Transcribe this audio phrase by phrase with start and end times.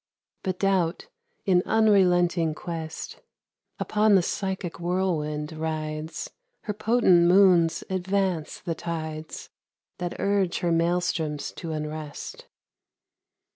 [0.41, 1.09] But Doubt,
[1.45, 3.21] in unrelenting quest,
[3.79, 6.31] Upon the psychic whirlwind rides;
[6.61, 9.51] Her potent moons advance the tides
[9.99, 12.47] That urge her maelstroms to unrest.